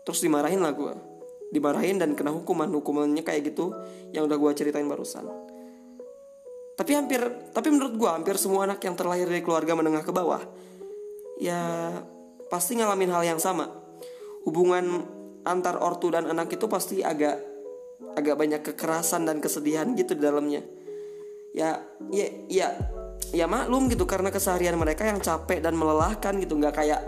Terus 0.07 0.23
dimarahin 0.23 0.63
lah 0.63 0.71
gue 0.71 1.11
dimarahin 1.51 1.99
dan 1.99 2.15
kena 2.15 2.31
hukuman. 2.31 2.71
Hukumannya 2.71 3.21
kayak 3.21 3.51
gitu 3.51 3.75
yang 4.15 4.25
udah 4.25 4.39
gue 4.39 4.51
ceritain 4.55 4.87
barusan. 4.87 5.27
Tapi 6.79 6.91
hampir 6.95 7.19
tapi 7.51 7.67
menurut 7.69 7.93
gue 7.99 8.09
hampir 8.09 8.39
semua 8.39 8.65
anak 8.65 8.79
yang 8.81 8.95
terlahir 8.95 9.27
dari 9.27 9.43
keluarga 9.43 9.75
menengah 9.75 10.01
ke 10.01 10.09
bawah 10.09 10.41
ya 11.37 11.91
pasti 12.47 12.79
ngalamin 12.79 13.11
hal 13.11 13.23
yang 13.35 13.39
sama. 13.43 13.69
Hubungan 14.47 15.05
antar 15.45 15.81
ortu 15.81 16.13
dan 16.13 16.29
anak 16.29 16.53
itu 16.53 16.65
pasti 16.69 17.01
agak 17.01 17.37
agak 18.17 18.35
banyak 18.35 18.61
kekerasan 18.61 19.25
dan 19.25 19.39
kesedihan 19.39 19.87
gitu 19.97 20.17
di 20.17 20.23
dalamnya. 20.23 20.61
Ya 21.55 21.81
ya 22.09 22.27
ya 22.47 22.67
ya 23.31 23.45
maklum 23.47 23.87
gitu 23.91 24.03
karena 24.07 24.31
keseharian 24.31 24.75
mereka 24.75 25.07
yang 25.07 25.19
capek 25.19 25.63
dan 25.63 25.77
melelahkan 25.77 26.37
gitu. 26.39 26.57
Nggak 26.57 26.75
kayak 26.83 27.01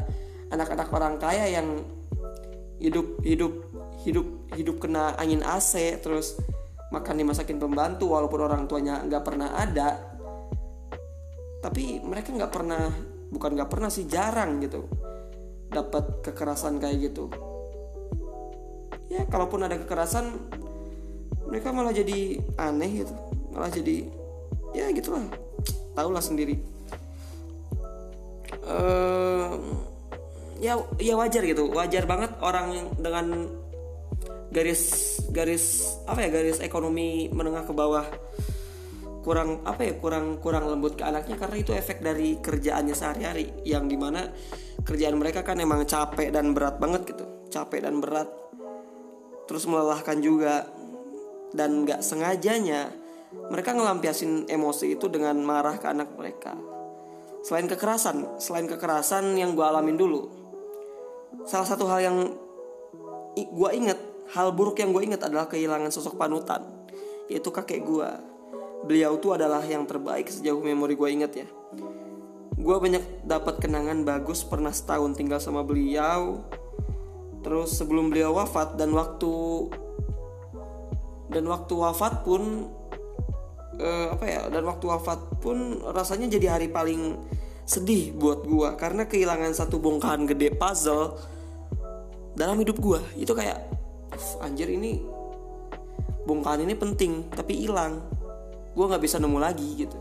anak-anak 0.54 0.90
orang 0.94 1.16
kaya 1.18 1.50
yang 1.50 1.68
hidup 2.82 3.22
hidup 3.24 3.54
hidup 4.04 4.28
hidup 4.54 4.76
kena 4.82 5.16
angin 5.16 5.46
AC 5.46 6.02
terus 6.04 6.36
makan 6.92 7.16
dimasakin 7.18 7.58
pembantu 7.58 8.14
walaupun 8.14 8.40
orang 8.46 8.64
tuanya 8.66 9.02
nggak 9.06 9.24
pernah 9.24 9.56
ada. 9.56 9.98
Tapi 11.64 12.04
mereka 12.04 12.36
nggak 12.36 12.52
pernah 12.52 12.92
bukan 13.34 13.58
nggak 13.58 13.72
pernah 13.72 13.90
sih 13.90 14.06
jarang 14.06 14.62
gitu 14.62 14.86
dapat 15.74 16.22
kekerasan 16.22 16.78
kayak 16.78 17.10
gitu 17.10 17.34
ya 19.14 19.24
kalaupun 19.30 19.62
ada 19.62 19.78
kekerasan 19.78 20.34
mereka 21.54 21.70
malah 21.70 21.94
jadi 21.94 22.42
aneh 22.58 23.06
gitu. 23.06 23.14
Malah 23.54 23.70
jadi 23.70 24.10
ya 24.74 24.90
gitulah. 24.90 25.22
Tahulah 25.94 26.24
sendiri. 26.24 26.58
Uh, 28.66 29.62
ya 30.58 30.82
ya 30.98 31.14
wajar 31.14 31.46
gitu. 31.46 31.70
Wajar 31.70 32.10
banget 32.10 32.34
orang 32.42 32.98
dengan 32.98 33.54
garis 34.50 34.82
garis 35.30 35.98
apa 36.10 36.26
ya 36.26 36.30
garis 36.34 36.58
ekonomi 36.62 37.30
menengah 37.30 37.66
ke 37.66 37.74
bawah 37.74 38.06
kurang 39.26 39.66
apa 39.66 39.82
ya 39.82 39.94
kurang 39.98 40.38
kurang 40.42 40.70
lembut 40.70 41.00
ke 41.00 41.04
anaknya 41.06 41.40
karena 41.40 41.58
itu 41.62 41.72
efek 41.74 42.02
dari 42.02 42.42
kerjaannya 42.42 42.96
sehari-hari. 42.98 43.62
Yang 43.62 43.94
di 43.94 43.98
mana 44.02 44.26
kerjaan 44.82 45.22
mereka 45.22 45.46
kan 45.46 45.62
emang 45.62 45.86
capek 45.86 46.34
dan 46.34 46.58
berat 46.58 46.82
banget 46.82 47.14
gitu. 47.14 47.26
Capek 47.54 47.86
dan 47.86 48.02
berat 48.02 48.26
terus 49.50 49.68
melelahkan 49.68 50.20
juga. 50.20 50.68
Dan 51.54 51.86
nggak 51.86 52.02
sengajanya 52.02 52.90
mereka 53.54 53.78
ngelampiasin 53.78 54.50
emosi 54.50 54.98
itu 54.98 55.06
dengan 55.06 55.38
marah 55.46 55.78
ke 55.78 55.86
anak 55.86 56.18
mereka. 56.18 56.58
Selain 57.46 57.70
kekerasan 57.70 58.42
selain 58.42 58.66
kekerasan 58.66 59.38
yang 59.38 59.54
gue 59.54 59.62
alamin 59.62 60.00
dulu 60.00 60.44
salah 61.44 61.66
satu 61.66 61.90
hal 61.90 62.00
yang 62.06 62.18
gue 63.34 63.70
inget 63.74 63.98
hal 64.38 64.54
buruk 64.54 64.80
yang 64.80 64.94
gue 64.94 65.04
ingat 65.04 65.26
adalah 65.26 65.50
kehilangan 65.50 65.90
sosok 65.90 66.16
panutan 66.16 66.62
yaitu 67.28 67.50
kakek 67.50 67.82
gue 67.82 68.10
beliau 68.86 69.18
tuh 69.18 69.36
adalah 69.36 69.64
yang 69.66 69.88
terbaik 69.90 70.30
sejauh 70.30 70.60
memori 70.60 70.94
gue 70.94 71.10
inget 71.10 71.34
ya. 71.44 71.48
Gue 72.54 72.78
banyak 72.78 73.26
dapat 73.26 73.60
kenangan 73.60 74.06
bagus 74.06 74.46
pernah 74.46 74.70
setahun 74.70 75.18
tinggal 75.18 75.42
sama 75.42 75.66
beliau 75.66 76.46
terus 77.44 77.76
sebelum 77.76 78.10
beliau 78.10 78.40
wafat 78.40 78.80
dan 78.80 78.96
waktu 78.96 79.68
dan 81.30 81.44
waktu 81.46 81.74
wafat 81.76 82.24
pun 82.24 82.72
eh, 83.78 84.08
apa 84.10 84.26
ya 84.26 84.42
dan 84.48 84.64
waktu 84.64 84.86
wafat 84.88 85.20
pun 85.44 85.84
rasanya 85.92 86.32
jadi 86.32 86.58
hari 86.58 86.72
paling 86.72 87.20
sedih 87.64 88.16
buat 88.16 88.48
gue 88.48 88.70
karena 88.76 89.08
kehilangan 89.08 89.52
satu 89.56 89.80
bongkahan 89.80 90.28
gede 90.28 90.56
puzzle 90.56 91.20
dalam 92.34 92.60
hidup 92.60 92.80
gue 92.80 93.00
itu 93.20 93.32
kayak 93.36 93.60
anjir 94.44 94.68
ini 94.72 95.14
bongkahan 96.24 96.64
ini 96.64 96.76
penting 96.76 97.28
tapi 97.32 97.68
hilang. 97.68 98.00
Gue 98.74 98.90
nggak 98.90 99.04
bisa 99.04 99.22
nemu 99.22 99.38
lagi 99.38 99.86
gitu. 99.86 99.98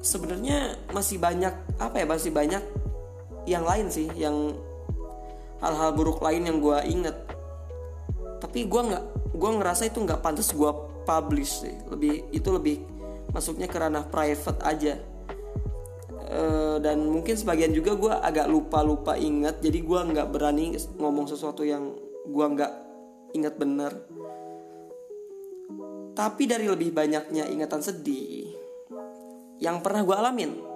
Sebenarnya 0.00 0.80
masih 0.96 1.20
banyak 1.20 1.52
apa 1.76 1.96
ya 2.00 2.06
masih 2.08 2.32
banyak 2.32 2.62
yang 3.48 3.64
lain 3.64 3.88
sih 3.88 4.08
yang 4.16 4.56
hal-hal 5.60 5.92
buruk 5.92 6.20
lain 6.24 6.48
yang 6.48 6.58
gue 6.60 6.78
inget 6.88 7.16
tapi 8.40 8.64
gue 8.64 8.82
nggak 8.82 9.04
gue 9.36 9.50
ngerasa 9.60 9.92
itu 9.92 10.00
nggak 10.00 10.24
pantas 10.24 10.50
gue 10.50 10.72
publish 11.04 11.66
sih. 11.66 11.76
Lebih 11.92 12.32
itu 12.32 12.48
lebih 12.50 12.76
masuknya 13.30 13.68
ke 13.68 13.76
ranah 13.76 14.08
private 14.08 14.60
aja. 14.64 14.94
E, 16.30 16.40
dan 16.80 17.04
mungkin 17.04 17.36
sebagian 17.36 17.76
juga 17.76 17.94
gue 17.94 18.12
agak 18.16 18.46
lupa 18.48 18.80
lupa 18.80 19.12
ingat. 19.14 19.60
Jadi 19.60 19.84
gue 19.84 20.00
nggak 20.00 20.28
berani 20.32 20.74
ngomong 20.96 21.28
sesuatu 21.28 21.62
yang 21.62 21.92
gue 22.24 22.46
nggak 22.56 22.72
ingat 23.36 23.54
bener. 23.60 23.92
Tapi 26.16 26.42
dari 26.48 26.66
lebih 26.66 26.90
banyaknya 26.90 27.48
ingatan 27.48 27.80
sedih 27.80 28.50
yang 29.60 29.84
pernah 29.84 30.02
gue 30.04 30.16
alamin 30.16 30.69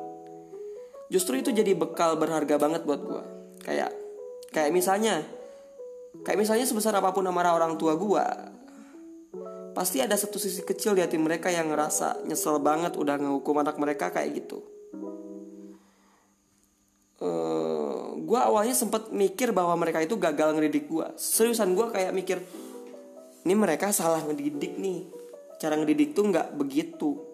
justru 1.13 1.41
itu 1.41 1.53
jadi 1.53 1.77
bekal 1.77 2.17
berharga 2.17 2.57
banget 2.57 2.83
buat 2.89 3.01
gue 3.01 3.23
kayak 3.65 3.91
kayak 4.55 4.71
misalnya 4.71 5.25
kayak 6.23 6.39
misalnya 6.39 6.65
sebesar 6.65 6.95
apa 6.95 7.11
pun 7.11 7.27
amarah 7.27 7.57
orang 7.57 7.75
tua 7.75 7.99
gue 7.99 8.25
pasti 9.75 9.99
ada 9.99 10.15
satu 10.15 10.39
sisi 10.39 10.63
kecil 10.63 10.95
di 10.95 11.03
hati 11.03 11.19
mereka 11.19 11.51
yang 11.51 11.67
ngerasa 11.75 12.23
nyesel 12.25 12.63
banget 12.63 12.95
udah 12.95 13.19
ngehukum 13.19 13.59
anak 13.59 13.75
mereka 13.75 14.15
kayak 14.15 14.39
gitu. 14.39 14.63
Uh, 17.19 17.27
eh, 17.27 18.03
gue 18.23 18.39
awalnya 18.39 18.71
sempet 18.71 19.11
mikir 19.11 19.51
bahwa 19.51 19.75
mereka 19.75 19.99
itu 19.99 20.15
gagal 20.15 20.55
ngedidik 20.55 20.87
gue 20.87 21.07
seriusan 21.19 21.75
gue 21.75 21.91
kayak 21.91 22.15
mikir 22.15 22.39
ini 23.43 23.55
mereka 23.59 23.91
salah 23.91 24.23
ngedidik 24.23 24.79
nih. 24.79 25.11
Cara 25.59 25.75
ngedidik 25.75 26.15
tuh 26.15 26.31
nggak 26.31 26.55
begitu 26.55 27.34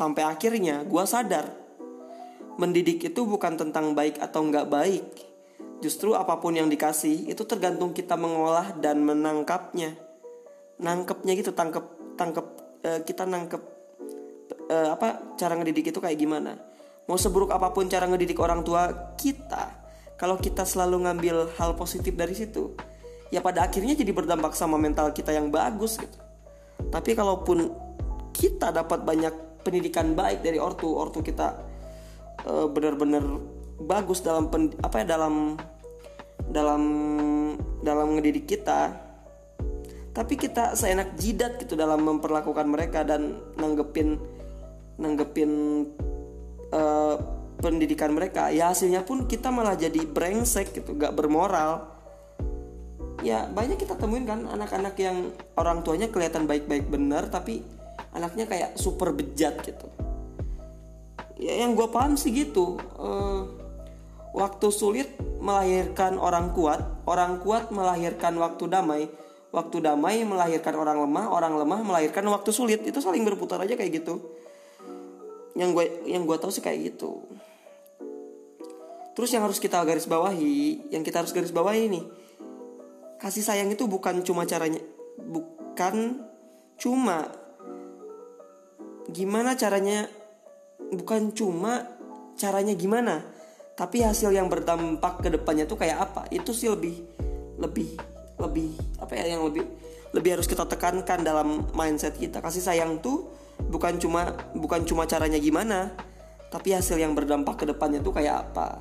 sampai 0.00 0.24
akhirnya 0.24 0.80
gue 0.88 1.04
sadar 1.04 1.44
mendidik 2.56 3.12
itu 3.12 3.20
bukan 3.28 3.60
tentang 3.60 3.92
baik 3.92 4.16
atau 4.16 4.40
nggak 4.48 4.66
baik. 4.72 5.06
Justru 5.84 6.16
apa 6.16 6.40
pun 6.40 6.56
yang 6.56 6.68
dikasih 6.72 7.28
itu 7.28 7.42
tergantung 7.44 7.92
kita 7.92 8.16
mengolah 8.16 8.72
dan 8.80 9.04
menangkapnya. 9.04 9.96
Nangkepnya 10.80 11.36
gitu 11.36 11.52
tangkep 11.52 12.16
tangkep 12.16 12.46
uh, 12.84 13.00
kita 13.04 13.28
nangkep 13.28 13.62
uh, 14.72 14.88
apa 14.96 15.36
cara 15.36 15.56
ngedidik 15.60 15.92
itu 15.92 16.00
kayak 16.00 16.16
gimana. 16.16 16.56
Mau 17.08 17.16
seburuk 17.16 17.52
apa 17.52 17.72
pun 17.72 17.88
cara 17.88 18.08
ngedidik 18.08 18.40
orang 18.40 18.64
tua 18.64 19.12
kita 19.16 19.76
kalau 20.20 20.36
kita 20.36 20.68
selalu 20.68 21.08
ngambil 21.08 21.36
hal 21.56 21.76
positif 21.80 22.12
dari 22.12 22.36
situ 22.36 22.76
ya 23.32 23.40
pada 23.40 23.64
akhirnya 23.64 23.96
jadi 23.96 24.12
berdampak 24.12 24.52
sama 24.52 24.76
mental 24.76 25.12
kita 25.16 25.32
yang 25.32 25.48
bagus 25.48 25.96
gitu. 25.96 26.18
Tapi 26.92 27.16
kalaupun 27.16 27.72
kita 28.36 28.68
dapat 28.68 29.00
banyak 29.00 29.49
pendidikan 29.70 30.18
baik 30.18 30.42
dari 30.42 30.58
ortu. 30.58 30.90
Ortu 30.90 31.22
kita 31.22 31.54
uh, 32.42 32.66
benar-benar 32.66 33.22
bagus 33.78 34.18
dalam 34.18 34.50
pen, 34.50 34.74
apa 34.82 35.06
ya 35.06 35.14
dalam 35.14 35.54
dalam 36.50 36.82
dalam 37.86 38.18
ngedidik 38.18 38.50
kita. 38.50 38.90
Tapi 40.10 40.34
kita 40.34 40.74
seenak 40.74 41.14
jidat 41.14 41.62
gitu 41.62 41.78
dalam 41.78 42.02
memperlakukan 42.02 42.66
mereka 42.66 43.06
dan 43.06 43.38
nanggepin 43.54 44.18
nanggepin 44.98 45.50
uh, 46.74 47.14
pendidikan 47.62 48.10
mereka. 48.10 48.50
Ya 48.50 48.74
hasilnya 48.74 49.06
pun 49.06 49.30
kita 49.30 49.54
malah 49.54 49.78
jadi 49.78 50.02
brengsek 50.02 50.74
gitu 50.74 50.98
gak 50.98 51.14
bermoral. 51.14 51.86
Ya 53.22 53.46
banyak 53.46 53.78
kita 53.78 53.94
temuin 53.94 54.26
kan 54.26 54.50
anak-anak 54.50 54.98
yang 54.98 55.30
orang 55.54 55.86
tuanya 55.86 56.10
kelihatan 56.10 56.50
baik-baik 56.50 56.90
bener 56.90 57.30
tapi 57.30 57.62
anaknya 58.16 58.44
kayak 58.46 58.70
super 58.76 59.14
bejat 59.14 59.60
gitu 59.62 59.86
ya 61.40 61.64
yang 61.64 61.72
gue 61.72 61.88
paham 61.88 62.18
sih 62.18 62.34
gitu 62.34 62.76
uh, 63.00 63.60
Waktu 64.30 64.70
sulit 64.70 65.10
melahirkan 65.42 66.14
orang 66.14 66.54
kuat, 66.54 67.02
orang 67.02 67.42
kuat 67.42 67.74
melahirkan 67.74 68.38
waktu 68.38 68.70
damai, 68.70 69.10
waktu 69.50 69.82
damai 69.82 70.22
melahirkan 70.22 70.78
orang 70.78 71.02
lemah, 71.02 71.26
orang 71.34 71.58
lemah 71.58 71.82
melahirkan 71.82 72.22
waktu 72.30 72.54
sulit. 72.54 72.86
Itu 72.86 73.02
saling 73.02 73.26
berputar 73.26 73.58
aja 73.58 73.74
kayak 73.74 73.90
gitu. 73.90 74.22
Yang 75.58 75.70
gue 75.74 75.84
yang 76.14 76.22
gue 76.30 76.38
tahu 76.38 76.54
sih 76.54 76.62
kayak 76.62 76.94
gitu. 76.94 77.26
Terus 79.18 79.34
yang 79.34 79.42
harus 79.42 79.58
kita 79.58 79.82
garis 79.82 80.06
bawahi, 80.06 80.94
yang 80.94 81.02
kita 81.02 81.26
harus 81.26 81.34
garis 81.34 81.50
bawahi 81.50 81.90
ini, 81.90 82.06
kasih 83.18 83.42
sayang 83.42 83.66
itu 83.74 83.90
bukan 83.90 84.22
cuma 84.22 84.46
caranya, 84.46 84.78
bukan 85.18 86.22
cuma 86.78 87.26
gimana 89.10 89.58
caranya, 89.58 90.06
bukan 90.94 91.34
cuma 91.34 91.86
caranya 92.38 92.72
gimana, 92.72 93.22
tapi 93.74 94.00
hasil 94.00 94.32
yang 94.32 94.48
berdampak 94.48 95.20
ke 95.20 95.28
depannya 95.28 95.66
tuh 95.66 95.78
kayak 95.78 96.10
apa. 96.10 96.22
Itu 96.32 96.54
sih 96.54 96.70
lebih 96.70 96.96
lebih 97.60 97.96
lebih 98.40 98.72
apa 98.96 99.12
ya 99.20 99.36
yang 99.36 99.44
lebih 99.44 99.68
lebih 100.16 100.40
harus 100.40 100.48
kita 100.48 100.64
tekankan 100.64 101.20
dalam 101.20 101.68
mindset 101.76 102.16
kita. 102.16 102.40
Kasih 102.40 102.64
sayang 102.64 103.04
tuh 103.04 103.28
bukan 103.68 104.00
cuma 104.00 104.32
bukan 104.56 104.82
cuma 104.88 105.04
caranya 105.04 105.36
gimana 105.36 105.92
tapi 106.50 106.74
hasil 106.74 106.98
yang 106.98 107.14
berdampak 107.14 107.62
ke 107.62 107.64
depannya 107.68 108.00
tuh 108.00 108.16
kayak 108.16 108.48
apa. 108.48 108.80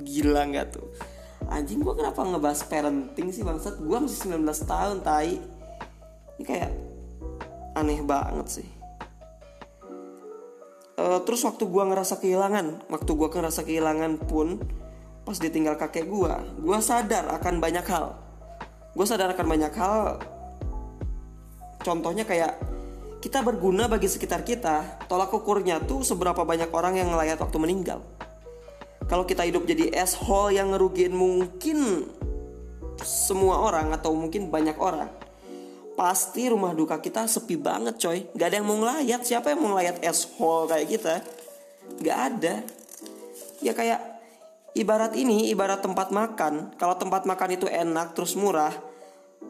Gila 0.00 0.48
nggak 0.48 0.66
tuh? 0.72 0.88
Anjing 1.52 1.82
gua 1.82 1.98
kenapa 1.98 2.22
ngebahas 2.24 2.64
parenting 2.64 3.28
sih 3.34 3.44
bangsat? 3.44 3.82
Gua 3.82 4.00
masih 4.00 4.30
19 4.30 4.46
tahun 4.64 4.96
tai. 5.04 5.36
Ini 6.38 6.44
kayak 6.48 6.70
aneh 7.76 8.00
banget 8.04 8.62
sih 8.62 8.81
uh, 11.02 11.20
terus 11.26 11.42
waktu 11.42 11.66
gue 11.66 11.82
ngerasa 11.82 12.22
kehilangan 12.22 12.86
waktu 12.86 13.10
gue 13.10 13.28
ngerasa 13.28 13.66
kehilangan 13.66 14.22
pun 14.30 14.62
pas 15.26 15.38
ditinggal 15.38 15.74
kakek 15.74 16.06
gue 16.06 16.34
gue 16.62 16.78
sadar 16.78 17.30
akan 17.42 17.58
banyak 17.58 17.86
hal. 17.86 18.14
Gue 18.92 19.06
sadar 19.08 19.32
akan 19.34 19.46
banyak 19.48 19.72
hal. 19.74 20.20
Contohnya 21.82 22.22
kayak 22.22 22.60
kita 23.22 23.42
berguna 23.42 23.86
bagi 23.86 24.06
sekitar 24.10 24.42
kita 24.46 25.06
tolak 25.06 25.30
ukurnya 25.30 25.82
tuh 25.82 26.02
seberapa 26.02 26.42
banyak 26.42 26.70
orang 26.70 26.98
yang 26.98 27.08
ngelayat 27.10 27.38
waktu 27.38 27.58
meninggal. 27.58 28.02
Kalau 29.06 29.26
kita 29.26 29.42
hidup 29.46 29.66
jadi 29.66 29.90
asshole 29.98 30.54
yang 30.54 30.74
ngerugiin 30.74 31.14
mungkin 31.14 32.06
semua 33.02 33.58
orang 33.62 33.90
atau 33.90 34.14
mungkin 34.14 34.50
banyak 34.50 34.78
orang 34.78 35.21
pasti 35.92 36.48
rumah 36.48 36.72
duka 36.72 36.98
kita 36.98 37.28
sepi 37.28 37.60
banget 37.60 38.00
coy. 38.00 38.18
Gak 38.34 38.48
ada 38.52 38.56
yang 38.60 38.68
mau 38.68 38.78
ngelayat. 38.80 39.20
Siapa 39.22 39.52
yang 39.52 39.60
mau 39.60 39.76
ngelayat 39.76 40.00
hole 40.40 40.64
kayak 40.68 40.88
kita? 40.88 41.14
Gak 42.00 42.18
ada. 42.18 42.54
Ya 43.62 43.72
kayak 43.76 44.00
Ibarat 44.72 45.12
ini 45.20 45.52
Ibarat 45.52 45.84
tempat 45.84 46.08
makan. 46.10 46.74
Kalau 46.80 46.96
tempat 46.96 47.28
makan 47.28 47.60
itu 47.60 47.68
enak 47.68 48.16
terus 48.16 48.32
murah 48.34 48.72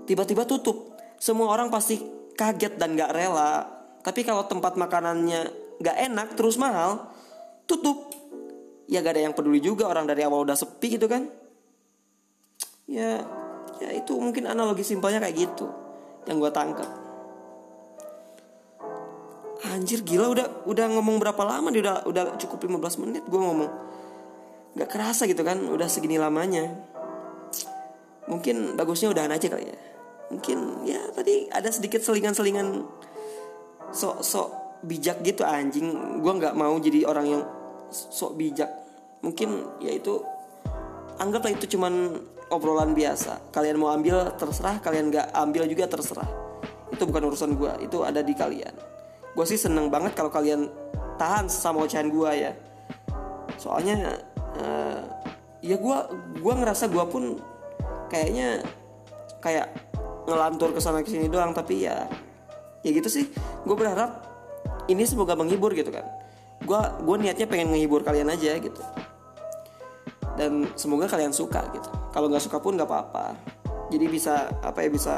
Tiba-tiba 0.02 0.42
tutup. 0.42 0.98
Semua 1.22 1.54
orang 1.54 1.70
pasti 1.70 2.02
kaget 2.34 2.74
dan 2.74 2.98
gak 2.98 3.14
rela. 3.14 3.62
Tapi 4.02 4.26
kalau 4.26 4.44
tempat 4.50 4.74
makanannya 4.74 5.62
Gak 5.78 5.96
enak 6.10 6.34
terus 6.34 6.58
mahal 6.58 7.06
Tutup. 7.70 8.10
Ya 8.90 8.98
gak 8.98 9.14
ada 9.14 9.30
yang 9.30 9.34
peduli 9.34 9.62
juga 9.62 9.86
Orang 9.86 10.10
dari 10.10 10.26
awal 10.26 10.42
udah 10.42 10.58
sepi 10.58 10.98
gitu 10.98 11.06
kan. 11.06 11.30
Ya 12.90 13.22
Ya 13.78 13.94
itu 13.94 14.14
mungkin 14.18 14.46
analogi 14.46 14.86
simpelnya 14.86 15.18
kayak 15.18 15.38
gitu 15.38 15.81
yang 16.26 16.38
gue 16.38 16.50
tangkap. 16.54 16.90
Anjir 19.62 20.02
gila 20.02 20.26
udah 20.34 20.46
udah 20.66 20.86
ngomong 20.90 21.22
berapa 21.22 21.42
lama 21.46 21.70
dia 21.70 21.86
udah 21.86 21.96
udah 22.06 22.24
cukup 22.38 22.66
15 22.66 23.02
menit 23.02 23.22
gue 23.26 23.40
ngomong. 23.40 23.70
Nggak 24.74 24.88
kerasa 24.90 25.24
gitu 25.30 25.42
kan 25.46 25.58
udah 25.58 25.86
segini 25.86 26.18
lamanya. 26.18 26.66
Mungkin 28.26 28.74
bagusnya 28.74 29.10
udahan 29.10 29.30
aja 29.30 29.46
kali 29.46 29.70
ya. 29.70 29.78
Mungkin 30.32 30.88
ya 30.88 31.00
tadi 31.12 31.46
ada 31.52 31.68
sedikit 31.68 32.00
selingan-selingan 32.00 32.82
sok-sok 33.92 34.80
bijak 34.82 35.22
gitu 35.22 35.46
anjing. 35.46 36.20
Gue 36.20 36.32
nggak 36.34 36.56
mau 36.58 36.74
jadi 36.82 37.06
orang 37.06 37.26
yang 37.28 37.42
sok 37.92 38.34
bijak. 38.34 38.70
Mungkin 39.22 39.78
ya 39.78 39.94
itu 39.94 40.18
anggaplah 41.22 41.54
itu 41.54 41.78
cuman 41.78 42.18
obrolan 42.52 42.92
biasa. 42.92 43.48
Kalian 43.48 43.80
mau 43.80 43.90
ambil 43.90 44.36
terserah. 44.36 44.76
Kalian 44.84 45.08
gak 45.08 45.32
ambil 45.32 45.64
juga 45.64 45.88
terserah. 45.88 46.28
Itu 46.92 47.08
bukan 47.08 47.32
urusan 47.32 47.56
gue 47.56 47.88
itu 47.88 48.04
ada 48.04 48.20
di 48.20 48.36
kalian. 48.36 48.76
Gue 49.32 49.48
sih 49.48 49.56
seneng 49.56 49.88
banget 49.88 50.12
kalau 50.12 50.28
kalian 50.28 50.68
tahan 51.16 51.48
sama 51.48 51.88
ocehan 51.88 52.12
gue 52.12 52.30
ya. 52.36 52.52
Soalnya 53.56 54.20
uh, 54.60 55.00
ya 55.64 55.80
gue 55.80 55.96
gua 56.44 56.54
ngerasa 56.60 56.92
gue 56.92 57.04
pun 57.08 57.40
kayaknya 58.12 58.60
kayak 59.40 59.72
ngelantur 60.28 60.76
ke 60.76 60.80
sana 60.84 61.00
sini 61.00 61.32
doang. 61.32 61.56
Tapi 61.56 61.88
ya 61.88 62.04
ya 62.84 62.90
gitu 62.92 63.08
sih. 63.08 63.32
Gue 63.64 63.72
berharap 63.72 64.28
ini 64.92 65.08
semoga 65.08 65.32
menghibur 65.32 65.72
gitu 65.72 65.88
kan. 65.88 66.04
Gue 66.60 66.78
gue 66.78 67.16
niatnya 67.24 67.48
pengen 67.48 67.72
menghibur 67.72 68.04
kalian 68.04 68.28
aja 68.28 68.60
gitu. 68.60 68.82
Dan 70.36 70.68
semoga 70.76 71.08
kalian 71.08 71.32
suka 71.32 71.64
gitu 71.72 72.01
kalau 72.12 72.28
nggak 72.28 72.44
suka 72.44 72.60
pun 72.60 72.76
nggak 72.76 72.88
apa-apa. 72.88 73.36
Jadi 73.88 74.06
bisa 74.08 74.48
apa 74.60 74.84
ya 74.84 74.88
bisa. 74.88 75.14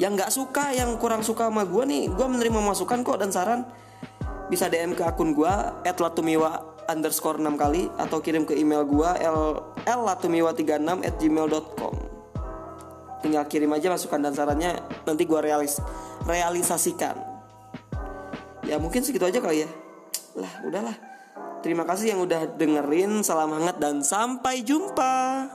Yang 0.00 0.12
nggak 0.18 0.30
suka 0.32 0.64
yang 0.74 0.96
kurang 0.98 1.22
suka 1.22 1.50
sama 1.50 1.62
gue 1.68 1.84
nih 1.84 2.02
gue 2.10 2.26
menerima 2.26 2.58
masukan 2.62 3.04
kok 3.04 3.18
dan 3.18 3.30
saran. 3.34 3.66
Bisa 4.48 4.70
DM 4.70 4.96
ke 4.96 5.04
akun 5.04 5.36
gue 5.36 5.52
@latumiwa 5.84 6.72
underscore 6.90 7.38
6 7.38 7.54
kali 7.54 7.86
atau 7.94 8.18
kirim 8.18 8.42
ke 8.42 8.58
email 8.58 8.82
gue 8.82 9.10
l 9.22 9.62
latumiwa36 9.86 11.06
at 11.06 11.14
gmail.com 11.18 12.12
tinggal 13.22 13.46
kirim 13.46 13.70
aja 13.70 13.86
masukan 13.88 14.18
dan 14.18 14.34
sarannya 14.34 14.82
nanti 15.06 15.22
gue 15.24 15.40
realis 15.40 15.78
realisasikan. 16.26 17.14
Ya 18.66 18.76
mungkin 18.82 19.06
segitu 19.06 19.22
aja 19.22 19.38
kali 19.38 19.64
ya. 19.64 19.70
Lah 20.34 20.52
udahlah. 20.66 20.96
Terima 21.62 21.86
kasih 21.86 22.18
yang 22.18 22.20
udah 22.26 22.58
dengerin 22.58 23.22
salam 23.22 23.54
hangat 23.54 23.78
dan 23.78 24.02
sampai 24.02 24.66
jumpa 24.66 25.46